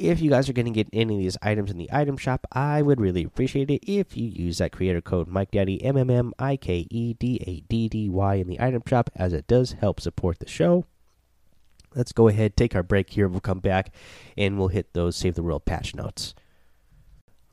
If 0.00 0.22
you 0.22 0.30
guys 0.30 0.48
are 0.48 0.54
going 0.54 0.64
to 0.64 0.70
get 0.70 0.88
any 0.94 1.14
of 1.14 1.20
these 1.20 1.36
items 1.42 1.70
in 1.70 1.76
the 1.76 1.90
item 1.92 2.16
shop, 2.16 2.46
I 2.52 2.80
would 2.80 3.02
really 3.02 3.22
appreciate 3.22 3.70
it 3.70 3.84
if 3.86 4.16
you 4.16 4.28
use 4.28 4.56
that 4.56 4.72
creator 4.72 5.02
code 5.02 5.28
Mike 5.28 5.50
Daddy 5.50 5.84
M 5.84 5.98
M 5.98 6.08
M 6.08 6.32
I 6.38 6.56
K 6.56 6.86
E 6.90 7.12
D 7.12 7.38
A 7.46 7.60
D 7.68 7.86
D 7.86 8.08
Y 8.08 8.34
in 8.36 8.46
the 8.46 8.58
item 8.62 8.82
shop, 8.86 9.10
as 9.14 9.34
it 9.34 9.46
does 9.46 9.72
help 9.72 10.00
support 10.00 10.38
the 10.38 10.48
show. 10.48 10.86
Let's 11.94 12.12
go 12.12 12.28
ahead, 12.28 12.56
take 12.56 12.74
our 12.74 12.82
break 12.82 13.10
here. 13.10 13.28
We'll 13.28 13.40
come 13.40 13.60
back 13.60 13.92
and 14.38 14.58
we'll 14.58 14.68
hit 14.68 14.94
those 14.94 15.16
Save 15.16 15.34
the 15.34 15.42
World 15.42 15.66
patch 15.66 15.94
notes. 15.94 16.34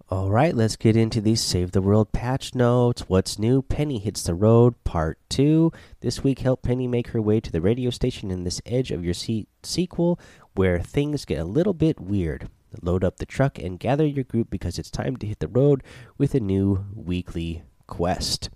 All 0.09 0.29
right, 0.29 0.55
let's 0.55 0.77
get 0.77 0.95
into 0.95 1.19
these 1.19 1.41
Save 1.41 1.73
the 1.73 1.81
World 1.81 2.13
patch 2.13 2.55
notes. 2.55 3.09
What's 3.09 3.37
new? 3.37 3.61
Penny 3.61 3.99
hits 3.99 4.23
the 4.23 4.35
road, 4.35 4.81
part 4.85 5.19
two. 5.27 5.73
This 5.99 6.23
week, 6.23 6.39
help 6.39 6.61
Penny 6.61 6.87
make 6.87 7.09
her 7.09 7.21
way 7.21 7.41
to 7.41 7.51
the 7.51 7.59
radio 7.59 7.89
station 7.89 8.31
in 8.31 8.45
this 8.45 8.61
Edge 8.65 8.89
of 8.91 9.03
Your 9.03 9.13
Seat 9.13 9.49
sequel, 9.63 10.17
where 10.55 10.79
things 10.79 11.25
get 11.25 11.39
a 11.39 11.43
little 11.43 11.73
bit 11.73 11.99
weird. 11.99 12.47
Load 12.81 13.03
up 13.03 13.17
the 13.17 13.25
truck 13.25 13.59
and 13.59 13.81
gather 13.81 14.05
your 14.05 14.23
group 14.23 14.49
because 14.49 14.79
it's 14.79 14.89
time 14.89 15.17
to 15.17 15.27
hit 15.27 15.39
the 15.39 15.49
road 15.49 15.83
with 16.17 16.33
a 16.33 16.39
new 16.39 16.85
weekly 16.95 17.63
quest. 17.85 18.49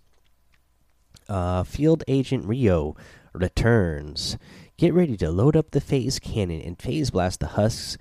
Uh, 1.27 1.63
Field 1.63 2.01
Agent 2.07 2.45
Rio 2.45 2.95
returns. 3.33 4.37
Get 4.77 4.93
ready 4.93 5.17
to 5.17 5.29
load 5.29 5.57
up 5.57 5.71
the 5.71 5.81
phase 5.81 6.17
cannon 6.17 6.61
and 6.61 6.81
phase 6.81 7.11
blast 7.11 7.41
the 7.41 7.47
husks 7.47 7.97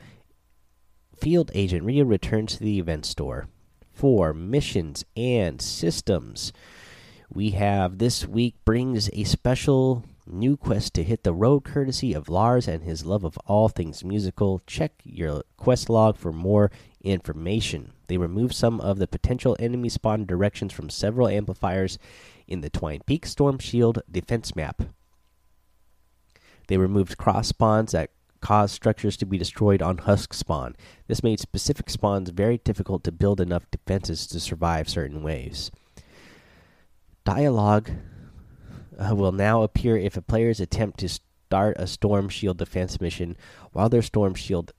Field 1.20 1.50
Agent 1.54 1.84
Rio 1.84 2.04
returns 2.04 2.56
to 2.56 2.64
the 2.64 2.78
event 2.78 3.04
store. 3.04 3.48
For 3.92 4.32
missions 4.32 5.04
and 5.14 5.60
systems, 5.60 6.52
we 7.30 7.50
have 7.50 7.98
this 7.98 8.26
week 8.26 8.54
brings 8.64 9.10
a 9.12 9.24
special 9.24 10.04
new 10.26 10.56
quest 10.56 10.94
to 10.94 11.02
hit 11.02 11.22
the 11.22 11.34
road 11.34 11.64
courtesy 11.64 12.14
of 12.14 12.30
Lars 12.30 12.66
and 12.66 12.84
his 12.84 13.04
love 13.04 13.24
of 13.24 13.36
all 13.46 13.68
things 13.68 14.02
musical. 14.02 14.62
Check 14.66 14.92
your 15.04 15.42
quest 15.58 15.90
log 15.90 16.16
for 16.16 16.32
more 16.32 16.70
information. 17.02 17.92
They 18.06 18.16
remove 18.16 18.54
some 18.54 18.80
of 18.80 18.98
the 18.98 19.06
potential 19.06 19.56
enemy 19.58 19.90
spawn 19.90 20.24
directions 20.24 20.72
from 20.72 20.88
several 20.88 21.28
amplifiers 21.28 21.98
in 22.48 22.62
the 22.62 22.70
Twine 22.70 23.00
Peak 23.04 23.26
Storm 23.26 23.58
Shield 23.58 24.02
defense 24.10 24.56
map. 24.56 24.82
They 26.68 26.78
removed 26.78 27.18
cross 27.18 27.48
spawns 27.48 27.92
that 27.92 28.10
caused 28.40 28.74
structures 28.74 29.16
to 29.18 29.26
be 29.26 29.38
destroyed 29.38 29.82
on 29.82 29.98
husk 29.98 30.32
spawn. 30.32 30.76
This 31.06 31.22
made 31.22 31.40
specific 31.40 31.90
spawns 31.90 32.30
very 32.30 32.58
difficult 32.58 33.04
to 33.04 33.12
build 33.12 33.40
enough 33.40 33.70
defenses 33.70 34.26
to 34.28 34.40
survive 34.40 34.88
certain 34.88 35.22
waves. 35.22 35.70
Dialogue 37.24 37.90
uh, 38.98 39.14
will 39.14 39.32
now 39.32 39.62
appear 39.62 39.96
if 39.96 40.16
a 40.16 40.22
player's 40.22 40.60
attempt 40.60 40.98
to 41.00 41.08
start 41.08 41.76
a 41.78 41.86
storm 41.86 42.28
shield 42.28 42.58
defense 42.58 43.00
mission 43.00 43.36
while 43.72 43.88
their 43.88 44.02
storm 44.02 44.34
shield 44.34 44.72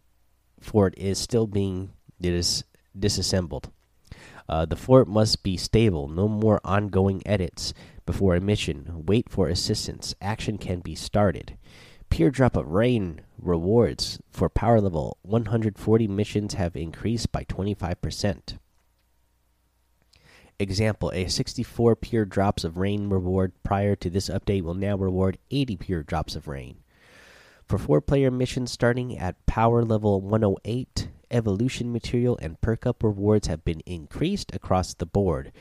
fort 0.60 0.94
is 0.98 1.18
still 1.18 1.48
being 1.48 1.92
dis 2.20 2.64
disassembled. 2.98 3.72
Uh, 4.50 4.66
the 4.66 4.76
fort 4.76 5.08
must 5.08 5.44
be 5.44 5.56
stable. 5.56 6.08
No 6.08 6.28
more 6.28 6.60
ongoing 6.64 7.22
edits 7.26 7.74
before 8.06 8.36
a 8.36 8.42
mission. 8.42 9.06
Wait 9.06 9.30
for 9.30 9.48
assistance. 9.48 10.14
Action 10.22 10.58
can 10.58 10.80
be 10.80 10.94
started. 10.96 11.58
Pure 12.12 12.32
Drop 12.32 12.58
of 12.58 12.68
Rain 12.68 13.22
rewards 13.42 14.20
for 14.30 14.50
power 14.50 14.82
level 14.82 15.18
140 15.22 16.08
missions 16.10 16.56
have 16.56 16.76
increased 16.76 17.32
by 17.32 17.46
25%. 17.46 18.58
Example 20.60 21.10
A 21.16 21.30
64 21.30 21.96
pure 21.96 22.26
drops 22.26 22.66
of 22.66 22.78
rain 22.78 23.08
reward 23.08 23.54
prior 23.64 23.96
to 23.96 24.10
this 24.10 24.28
update 24.28 24.62
will 24.62 24.74
now 24.74 24.98
reward 24.98 25.38
80 25.52 25.78
pure 25.78 26.04
drops 26.04 26.36
of 26.36 26.50
rain. 26.50 26.80
For 27.66 27.78
four 27.78 28.02
player 28.02 28.30
missions 28.30 28.74
starting 28.74 29.18
at 29.18 29.46
power 29.46 29.82
level 29.82 30.20
108, 30.20 31.08
evolution 31.32 31.94
material 31.94 32.38
and 32.42 32.60
perk 32.60 32.86
up 32.86 33.04
rewards 33.04 33.48
have 33.48 33.64
been 33.64 33.80
increased 33.86 34.54
across 34.54 34.94
the 34.94 35.06
board. 35.06 35.54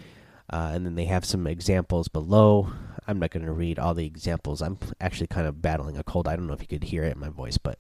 Uh, 0.52 0.73
and 0.75 0.85
then 0.85 0.97
they 0.97 1.04
have 1.04 1.25
some 1.25 1.47
examples 1.47 2.09
below. 2.09 2.73
I'm 3.07 3.19
not 3.19 3.30
going 3.30 3.47
to 3.47 3.52
read 3.52 3.78
all 3.78 3.95
the 3.95 4.07
examples. 4.07 4.61
I'm 4.61 4.78
actually 5.00 5.28
kind 5.28 5.47
of 5.47 5.62
battling 5.62 5.97
a 5.97 6.02
cold. 6.02 6.26
I 6.26 6.37
don't 6.37 6.47
know 6.47 6.54
if 6.54 6.61
you 6.61 6.66
could 6.66 6.85
hear 6.85 7.04
it 7.04 7.14
in 7.14 7.21
my 7.21 7.28
voice, 7.28 7.57
but 7.57 7.78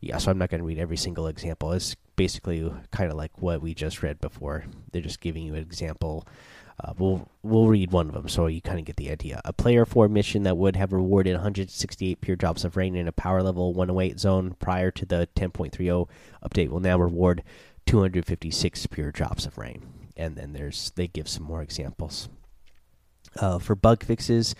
yeah, 0.00 0.16
so 0.18 0.30
I'm 0.30 0.38
not 0.38 0.48
going 0.50 0.60
to 0.60 0.66
read 0.66 0.78
every 0.78 0.96
single 0.96 1.26
example. 1.26 1.72
It's 1.72 1.96
basically 2.16 2.72
kind 2.90 3.10
of 3.10 3.16
like 3.16 3.42
what 3.42 3.60
we 3.60 3.74
just 3.74 4.02
read 4.02 4.20
before. 4.20 4.64
They're 4.90 5.02
just 5.02 5.20
giving 5.20 5.44
you 5.44 5.54
an 5.54 5.62
example. 5.62 6.26
Uh, 6.82 6.92
we'll 6.96 7.28
we'll 7.42 7.66
read 7.66 7.90
one 7.90 8.06
of 8.06 8.14
them 8.14 8.28
so 8.28 8.46
you 8.46 8.62
kind 8.62 8.78
of 8.78 8.84
get 8.84 8.96
the 8.96 9.10
idea. 9.10 9.40
A 9.44 9.52
player 9.52 9.84
four 9.84 10.08
mission 10.08 10.44
that 10.44 10.56
would 10.56 10.76
have 10.76 10.92
rewarded 10.92 11.34
168 11.34 12.20
pure 12.20 12.36
drops 12.36 12.64
of 12.64 12.76
rain 12.76 12.94
in 12.94 13.08
a 13.08 13.12
power 13.12 13.42
level 13.42 13.74
108 13.74 14.20
zone 14.20 14.54
prior 14.60 14.92
to 14.92 15.04
the 15.04 15.28
10.30 15.34 16.06
update 16.44 16.68
will 16.68 16.78
now 16.78 16.96
reward 16.96 17.42
256 17.86 18.86
pure 18.86 19.10
drops 19.10 19.44
of 19.44 19.58
rain 19.58 19.97
and 20.18 20.36
then 20.36 20.52
there's 20.52 20.92
they 20.96 21.06
give 21.06 21.28
some 21.28 21.44
more 21.44 21.62
examples. 21.62 22.28
Uh, 23.36 23.58
for 23.58 23.74
bug 23.74 24.02
fixes, 24.02 24.54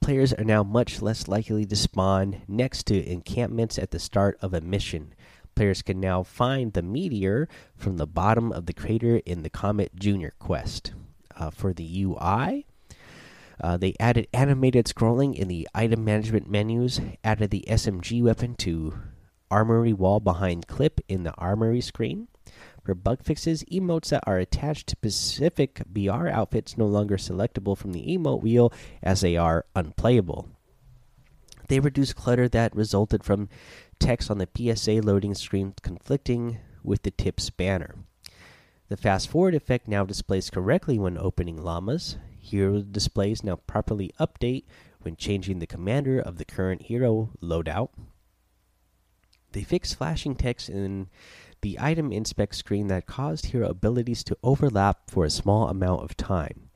players 0.00 0.32
are 0.32 0.44
now 0.44 0.62
much 0.62 1.02
less 1.02 1.28
likely 1.28 1.66
to 1.66 1.76
spawn 1.76 2.42
next 2.48 2.86
to 2.86 3.06
encampments 3.06 3.78
at 3.78 3.90
the 3.90 3.98
start 3.98 4.38
of 4.40 4.54
a 4.54 4.60
mission. 4.60 5.14
Players 5.54 5.82
can 5.82 6.00
now 6.00 6.22
find 6.22 6.72
the 6.72 6.82
meteor 6.82 7.48
from 7.76 7.98
the 7.98 8.06
bottom 8.06 8.52
of 8.52 8.66
the 8.66 8.72
crater 8.72 9.20
in 9.26 9.42
the 9.42 9.50
Comet 9.50 9.94
Junior 9.94 10.32
quest. 10.38 10.92
Uh, 11.36 11.50
for 11.50 11.72
the 11.72 12.04
UI, 12.04 12.66
uh, 13.60 13.76
they 13.76 13.94
added 14.00 14.28
animated 14.32 14.86
scrolling 14.86 15.34
in 15.34 15.48
the 15.48 15.68
item 15.74 16.04
management 16.04 16.48
menus, 16.48 17.00
added 17.22 17.50
the 17.50 17.64
SMG 17.68 18.22
weapon 18.22 18.54
to 18.56 18.94
armory 19.50 19.92
wall 19.92 20.20
behind 20.20 20.66
clip 20.66 21.00
in 21.08 21.24
the 21.24 21.34
armory 21.34 21.80
screen. 21.80 22.28
For 22.82 22.94
bug 22.94 23.22
fixes, 23.22 23.62
emotes 23.64 24.08
that 24.08 24.24
are 24.26 24.38
attached 24.38 24.88
to 24.88 24.96
specific 24.96 25.82
BR 25.86 26.28
outfits 26.28 26.76
no 26.76 26.86
longer 26.86 27.16
selectable 27.16 27.76
from 27.76 27.92
the 27.92 28.04
emote 28.06 28.42
wheel 28.42 28.72
as 29.02 29.20
they 29.20 29.36
are 29.36 29.66
unplayable. 29.76 30.48
They 31.68 31.78
reduce 31.78 32.12
clutter 32.12 32.48
that 32.48 32.74
resulted 32.74 33.22
from 33.22 33.48
text 33.98 34.30
on 34.30 34.38
the 34.38 34.48
PSA 34.56 34.94
loading 34.94 35.34
screen 35.34 35.74
conflicting 35.82 36.58
with 36.82 37.02
the 37.02 37.12
tips 37.12 37.50
banner. 37.50 37.94
The 38.88 38.96
fast 38.96 39.28
forward 39.28 39.54
effect 39.54 39.86
now 39.86 40.04
displays 40.04 40.50
correctly 40.50 40.98
when 40.98 41.16
opening 41.16 41.56
llamas. 41.56 42.16
Hero 42.40 42.82
displays 42.82 43.44
now 43.44 43.56
properly 43.56 44.12
update 44.18 44.64
when 45.00 45.16
changing 45.16 45.60
the 45.60 45.66
commander 45.66 46.18
of 46.18 46.36
the 46.36 46.44
current 46.44 46.82
hero 46.82 47.30
loadout. 47.40 47.90
They 49.52 49.62
fix 49.62 49.94
flashing 49.94 50.34
text 50.34 50.68
in 50.68 51.08
the 51.62 51.78
item 51.80 52.12
inspect 52.12 52.54
screen 52.54 52.88
that 52.88 53.06
caused 53.06 53.46
hero 53.46 53.68
abilities 53.68 54.22
to 54.24 54.36
overlap 54.42 55.08
for 55.08 55.24
a 55.24 55.30
small 55.30 55.68
amount 55.68 56.02
of 56.02 56.16
time. 56.16 56.68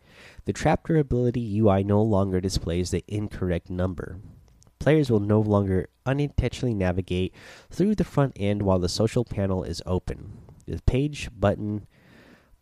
The 0.46 0.52
chapter 0.52 0.96
ability 0.96 1.58
UI 1.58 1.82
no 1.82 2.00
longer 2.00 2.40
displays 2.40 2.90
the 2.90 3.04
incorrect 3.08 3.68
number. 3.68 4.20
Players 4.78 5.10
will 5.10 5.20
no 5.20 5.40
longer 5.40 5.88
unintentionally 6.06 6.74
navigate 6.74 7.34
through 7.68 7.96
the 7.96 8.04
front 8.04 8.34
end 8.36 8.62
while 8.62 8.78
the 8.78 8.88
social 8.88 9.24
panel 9.24 9.64
is 9.64 9.82
open. 9.84 10.38
The 10.66 10.80
page 10.86 11.30
button 11.36 11.86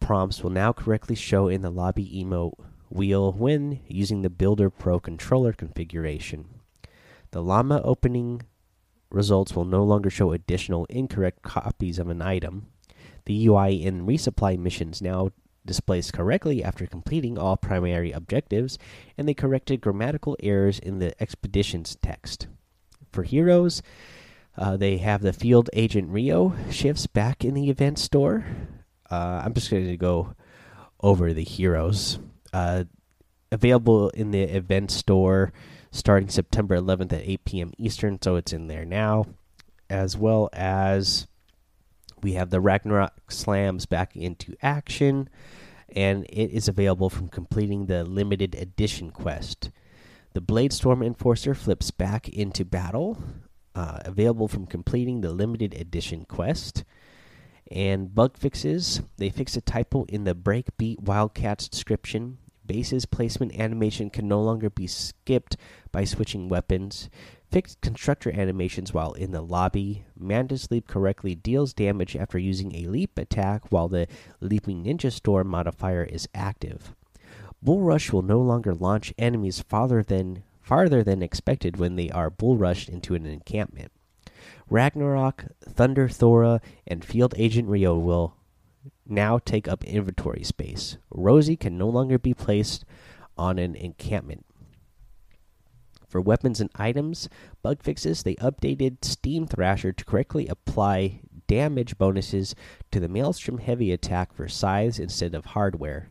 prompts 0.01 0.43
will 0.43 0.51
now 0.51 0.73
correctly 0.73 1.15
show 1.15 1.49
in 1.49 1.61
the 1.61 1.71
lobby 1.71 2.23
emote 2.25 2.55
wheel 2.89 3.33
when 3.33 3.81
using 3.87 4.23
the 4.23 4.31
Builder 4.31 4.71
Pro 4.71 4.99
controller 4.99 5.53
configuration. 5.53 6.47
The 7.33 7.43
llama 7.43 7.83
opening 7.83 8.43
results 9.15 9.55
will 9.55 9.65
no 9.65 9.83
longer 9.83 10.11
show 10.11 10.33
additional 10.33 10.85
incorrect 10.87 11.43
copies 11.43 11.99
of 11.99 12.09
an 12.09 12.21
item. 12.21 12.67
The 13.27 13.47
UI 13.47 13.83
in 13.83 14.07
resupply 14.07 14.59
missions 14.59 15.01
now 15.01 15.31
displays 15.65 16.11
correctly 16.11 16.63
after 16.63 16.87
completing 16.87 17.39
all 17.39 17.57
primary 17.57 18.13
objectives, 18.13 18.79
and 19.17 19.27
they 19.27 19.35
corrected 19.35 19.81
grammatical 19.81 20.37
errors 20.43 20.79
in 20.79 20.99
the 20.99 21.21
expeditions 21.23 21.97
text. 22.03 22.49
For 23.13 23.23
heroes, 23.23 23.83
uh, 24.57 24.77
they 24.77 24.99
have 24.99 25.23
the 25.23 25.33
field 25.33 25.71
agent 25.73 26.11
Rio 26.11 26.55
shifts 26.71 27.07
back 27.07 27.45
in 27.45 27.55
the 27.55 27.71
event 27.71 27.99
store. 27.99 28.45
Uh, 29.11 29.43
I'm 29.45 29.55
just 29.55 29.71
going 29.71 29.87
to 29.87 29.97
go 29.97 30.35
over 31.01 31.33
the 31.33 31.45
heroes. 31.45 32.19
Uh, 32.53 32.85
available 33.51 34.11
in 34.11 34.33
the 34.33 34.43
event 34.43 34.91
store 34.91 35.53
starting 35.95 36.29
September 36.29 36.77
11th 36.77 37.13
at 37.13 37.23
8 37.23 37.45
p.m. 37.45 37.73
Eastern, 37.79 38.21
so 38.21 38.35
it's 38.35 38.53
in 38.53 38.67
there 38.67 38.85
now, 38.85 39.27
as 39.89 40.17
well 40.17 40.51
as 40.53 41.29
We 42.21 42.33
have 42.33 42.51
the 42.51 42.61
Ragnarok 42.61 43.31
slams 43.31 43.87
back 43.87 44.17
into 44.17 44.57
action, 44.63 45.29
and 45.95 46.25
it 46.25 46.51
is 46.51 46.69
available 46.69 47.11
from 47.11 47.29
completing 47.29 47.87
the 47.87 48.03
limited 48.03 48.55
edition 48.55 49.11
quest. 49.11 49.71
The 50.33 50.41
Bladestorm 50.41 51.05
Enforcer 51.05 51.55
flips 51.55 51.91
back 51.91 52.29
into 52.29 52.65
battle, 52.65 53.23
uh, 53.75 53.99
available 54.05 54.49
from 54.49 54.67
completing 54.67 55.21
the 55.21 55.33
limited 55.33 55.75
edition 55.75 56.25
quest. 56.25 56.83
And 57.71 58.15
bug 58.15 58.37
fixes 58.37 59.01
they 59.17 59.31
fix 59.31 59.57
a 59.57 59.61
typo 59.61 60.05
in 60.05 60.25
the 60.25 60.35
Breakbeat 60.35 61.01
Wildcats 61.01 61.69
description. 61.69 62.39
Base's 62.67 63.07
placement 63.07 63.59
animation 63.59 64.11
can 64.11 64.27
no 64.27 64.41
longer 64.43 64.71
be 64.71 64.87
skipped 64.87 65.57
by 65.93 66.05
switching 66.05 66.49
weapons. 66.49 67.11
Fixed 67.51 67.81
constructor 67.81 68.33
animations 68.33 68.93
while 68.93 69.13
in 69.13 69.33
the 69.33 69.43
lobby. 69.43 70.05
Mantis 70.19 70.71
Leap 70.71 70.89
correctly 70.89 71.35
deals 71.35 71.73
damage 71.73 72.17
after 72.17 72.39
using 72.39 72.75
a 72.75 72.89
leap 72.89 73.19
attack 73.19 73.71
while 73.71 73.89
the 73.89 74.09
Leaping 74.41 74.85
Ninja 74.85 75.13
Storm 75.13 75.49
modifier 75.49 76.05
is 76.05 76.29
active. 76.35 76.95
Bull 77.63 77.81
Rush 77.81 78.13
will 78.13 78.23
no 78.23 78.41
longer 78.41 78.75
launch 78.75 79.15
enemies 79.19 79.61
farther 79.61 80.03
than 80.03 80.43
farther 80.61 81.05
than 81.05 81.23
expected 81.23 81.77
when 81.77 81.97
they 81.97 82.11
are 82.11 82.31
bull 82.31 82.57
rushed 82.57 82.89
into 82.89 83.15
an 83.15 83.27
encampment. 83.27 83.93
Ragnarok, 84.69 85.45
Thunder 85.61 86.09
Thora, 86.09 86.61
and 86.87 87.05
Field 87.05 87.35
Agent 87.37 87.69
Rio 87.69 87.99
will 87.99 88.35
now 89.07 89.39
take 89.39 89.69
up 89.69 89.85
inventory 89.85 90.43
space. 90.43 90.97
Rosie 91.11 91.57
can 91.57 91.77
no 91.77 91.89
longer 91.89 92.19
be 92.19 92.35
placed 92.35 92.85
on 93.37 93.59
an 93.59 93.75
encampment. 93.75 94.45
For 96.09 96.21
weapons 96.21 96.61
and 96.61 96.71
items, 96.77 97.29
bug 97.63 97.83
fixes, 97.83 98.23
they 98.23 98.37
updated 98.37 99.05
Steam 99.05 99.47
Thrasher 99.47 99.93
to 99.93 100.05
correctly 100.05 100.47
apply 100.47 101.21
damage 101.47 101.99
bonuses 101.99 102.55
to 102.93 103.01
the 103.01 103.09
Maelstrom 103.09 103.59
Heavy 103.59 103.93
attack 103.93 104.33
for 104.33 104.49
scythes 104.49 104.99
instead 104.99 105.35
of 105.35 105.47
hardware. 105.47 106.11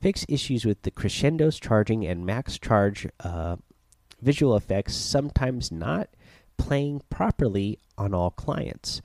Fix 0.00 0.24
issues 0.28 0.64
with 0.64 0.82
the 0.82 0.90
crescendos 0.90 1.58
charging 1.58 2.06
and 2.06 2.26
max 2.26 2.58
charge 2.58 3.06
uh, 3.20 3.56
visual 4.20 4.56
effects 4.56 4.94
sometimes 4.94 5.70
not 5.70 6.08
playing 6.56 7.02
properly 7.10 7.78
on 7.96 8.14
all 8.14 8.30
clients. 8.30 9.02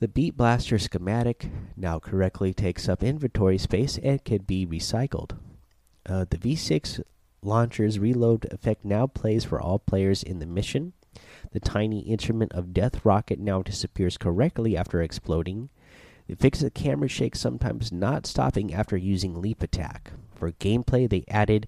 The 0.00 0.08
Beat 0.08 0.36
Blaster 0.36 0.78
schematic 0.78 1.50
now 1.76 1.98
correctly 1.98 2.54
takes 2.54 2.88
up 2.88 3.02
inventory 3.02 3.58
space 3.58 3.98
and 4.02 4.24
can 4.24 4.42
be 4.42 4.66
recycled. 4.66 5.32
Uh, 6.06 6.24
the 6.28 6.38
V6 6.38 7.02
launcher's 7.42 7.98
reload 7.98 8.46
effect 8.50 8.84
now 8.84 9.06
plays 9.06 9.44
for 9.44 9.60
all 9.60 9.78
players 9.78 10.22
in 10.22 10.38
the 10.38 10.46
mission. 10.46 10.92
The 11.52 11.60
tiny 11.60 12.00
instrument 12.00 12.52
of 12.52 12.72
Death 12.72 13.04
Rocket 13.04 13.38
now 13.38 13.62
disappears 13.62 14.16
correctly 14.16 14.76
after 14.76 15.02
exploding. 15.02 15.68
They 16.26 16.34
fix 16.34 16.60
the 16.60 16.70
camera 16.70 17.08
shake 17.08 17.36
sometimes 17.36 17.90
not 17.90 18.26
stopping 18.26 18.72
after 18.72 18.96
using 18.96 19.40
Leap 19.40 19.62
Attack. 19.62 20.12
For 20.34 20.52
gameplay, 20.52 21.08
they 21.08 21.24
added 21.28 21.66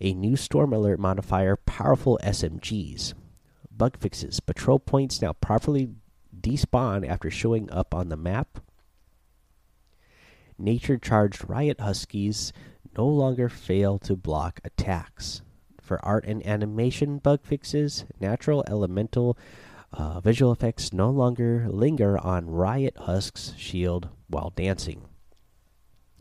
a 0.00 0.14
new 0.14 0.36
Storm 0.36 0.72
Alert 0.72 0.98
modifier, 0.98 1.56
powerful 1.56 2.18
SMGs. 2.22 3.14
Bug 3.70 3.98
fixes. 3.98 4.40
Patrol 4.40 4.78
points 4.78 5.20
now 5.20 5.32
properly 5.34 5.90
despawn 6.46 7.06
after 7.06 7.28
showing 7.28 7.68
up 7.72 7.92
on 7.92 8.08
the 8.08 8.16
map. 8.16 8.60
Nature 10.56 10.96
charged 10.96 11.48
Riot 11.48 11.80
Huskies 11.80 12.52
no 12.96 13.06
longer 13.06 13.48
fail 13.48 13.98
to 13.98 14.14
block 14.14 14.60
attacks. 14.64 15.42
For 15.80 16.02
art 16.04 16.24
and 16.24 16.46
animation 16.46 17.18
bug 17.18 17.40
fixes, 17.42 18.04
natural 18.20 18.64
elemental 18.68 19.36
uh, 19.92 20.20
visual 20.20 20.52
effects 20.52 20.92
no 20.92 21.10
longer 21.10 21.66
linger 21.68 22.16
on 22.18 22.46
Riot 22.46 22.96
Husk's 22.96 23.52
shield 23.56 24.08
while 24.28 24.52
dancing. 24.54 25.02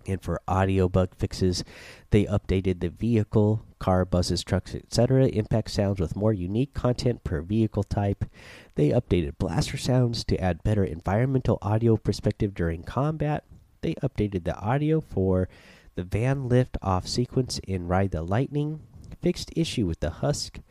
And 0.08 0.22
for 0.22 0.42
audio 0.48 0.90
bug 0.90 1.16
fixes, 1.16 1.64
they 2.10 2.26
updated 2.26 2.80
the 2.80 2.90
vehicle, 2.90 3.66
car, 3.86 4.04
buses, 4.04 4.44
trucks, 4.44 4.74
etc. 4.74 5.28
impact 5.28 5.70
sounds 5.70 6.00
with 6.00 6.16
more 6.16 6.34
unique 6.34 6.74
content 6.74 7.24
per 7.24 7.40
vehicle 7.40 7.84
type. 7.84 8.26
They 8.74 8.90
updated 8.90 9.38
blaster 9.38 9.78
sounds 9.78 10.24
to 10.24 10.40
add 10.40 10.64
better 10.64 10.84
environmental 10.84 11.60
audio 11.62 11.96
perspective 11.96 12.56
during 12.56 12.82
combat. 12.82 13.44
They 13.82 13.94
updated 14.02 14.44
the 14.44 14.58
audio 14.58 15.02
for 15.02 15.48
the 15.94 16.04
van 16.04 16.50
lift 16.50 16.80
off 16.82 17.08
sequence 17.08 17.60
in 17.60 17.88
Ride 17.88 18.10
the 18.10 18.24
Lightning. 18.24 18.80
Fixed 19.22 19.52
issue 19.56 19.86
with 19.86 20.00
the 20.00 20.10
Husk 20.10 20.62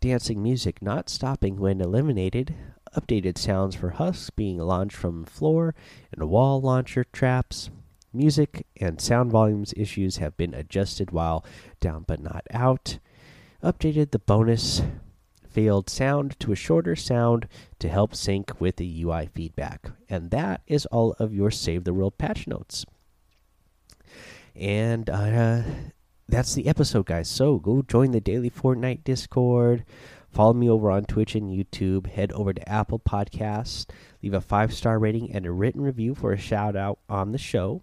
dancing 0.00 0.42
music 0.42 0.82
not 0.82 1.08
stopping 1.08 1.58
when 1.58 1.80
eliminated. 1.80 2.56
Updated 2.92 3.38
sounds 3.38 3.76
for 3.76 3.90
Husks 3.90 4.30
being 4.30 4.58
launched 4.58 4.96
from 4.96 5.24
floor 5.24 5.76
and 6.10 6.28
wall 6.28 6.60
launcher 6.60 7.04
traps 7.04 7.70
Music 8.18 8.66
and 8.80 9.00
sound 9.00 9.30
volumes 9.30 9.72
issues 9.76 10.16
have 10.16 10.36
been 10.36 10.52
adjusted 10.52 11.12
while 11.12 11.44
down 11.78 12.04
but 12.04 12.18
not 12.18 12.44
out. 12.50 12.98
Updated 13.62 14.10
the 14.10 14.18
bonus 14.18 14.82
failed 15.48 15.88
sound 15.88 16.34
to 16.40 16.50
a 16.50 16.56
shorter 16.56 16.96
sound 16.96 17.46
to 17.78 17.88
help 17.88 18.16
sync 18.16 18.60
with 18.60 18.74
the 18.74 19.04
UI 19.04 19.28
feedback. 19.32 19.92
And 20.10 20.32
that 20.32 20.62
is 20.66 20.84
all 20.86 21.12
of 21.20 21.32
your 21.32 21.52
Save 21.52 21.84
the 21.84 21.94
World 21.94 22.18
patch 22.18 22.48
notes. 22.48 22.84
And 24.56 25.08
uh, 25.08 25.62
that's 26.28 26.54
the 26.54 26.66
episode, 26.66 27.06
guys. 27.06 27.28
So 27.28 27.58
go 27.58 27.82
join 27.82 28.10
the 28.10 28.20
daily 28.20 28.50
Fortnite 28.50 29.04
Discord. 29.04 29.84
Follow 30.28 30.54
me 30.54 30.68
over 30.68 30.90
on 30.90 31.04
Twitch 31.04 31.36
and 31.36 31.52
YouTube. 31.52 32.08
Head 32.08 32.32
over 32.32 32.52
to 32.52 32.68
Apple 32.68 32.98
Podcasts. 32.98 33.86
Leave 34.24 34.34
a 34.34 34.40
five 34.40 34.74
star 34.74 34.98
rating 34.98 35.30
and 35.30 35.46
a 35.46 35.52
written 35.52 35.82
review 35.82 36.16
for 36.16 36.32
a 36.32 36.36
shout 36.36 36.74
out 36.74 36.98
on 37.08 37.30
the 37.30 37.38
show 37.38 37.82